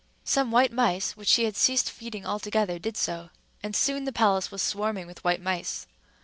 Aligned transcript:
Some 0.23 0.49
white 0.49 0.71
mice, 0.73 1.15
which 1.15 1.27
she 1.27 1.43
had 1.45 1.55
ceased 1.55 1.91
feeding 1.91 2.25
altogether, 2.25 2.79
did 2.79 2.97
so; 2.97 3.29
and 3.61 3.75
soon 3.75 4.05
the 4.05 4.11
palace 4.11 4.49
was 4.49 4.63
swarming 4.63 5.05
with 5.05 5.23
white 5.23 5.43
mice. 5.43 5.85